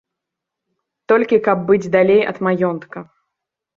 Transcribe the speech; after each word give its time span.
Толькі 1.13 1.39
каб 1.47 1.57
быць 1.69 1.91
далей 1.99 2.21
ад 2.33 2.37
маёнтка. 2.49 2.99